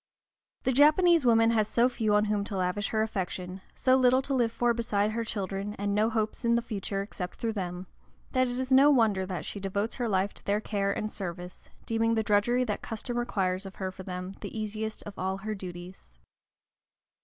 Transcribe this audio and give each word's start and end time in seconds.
The 0.63 0.71
Japanese 0.71 1.25
woman 1.25 1.51
has 1.51 1.67
so 1.67 1.87
few 1.87 2.15
on 2.15 2.25
whom 2.25 2.43
to 2.45 2.57
lavish 2.57 2.87
her 2.87 3.03
affection, 3.03 3.61
so 3.75 3.95
little 3.95 4.23
to 4.23 4.33
live 4.33 4.51
for 4.51 4.73
beside 4.73 5.11
her 5.11 5.23
children, 5.23 5.75
and 5.75 5.93
no 5.93 6.09
hopes 6.09 6.43
in 6.43 6.55
the 6.55 6.63
future 6.63 7.03
except 7.03 7.35
through 7.35 7.53
them, 7.53 7.85
that 8.31 8.47
it 8.47 8.59
is 8.59 8.71
no 8.71 8.89
wonder 8.89 9.27
that 9.27 9.45
she 9.45 9.59
devotes 9.59 9.93
her 9.97 10.09
life 10.09 10.33
to 10.33 10.43
their 10.43 10.59
care 10.59 10.91
and 10.91 11.11
service, 11.11 11.69
deeming 11.85 12.15
the 12.15 12.23
drudgery 12.23 12.63
that 12.63 12.81
custom 12.81 13.15
requires 13.15 13.63
of 13.63 13.75
her 13.75 13.91
for 13.91 14.01
them 14.01 14.33
the 14.41 14.57
easiest 14.59 15.03
of 15.03 15.19
all 15.19 15.37
her 15.37 15.53
duties. 15.53 16.17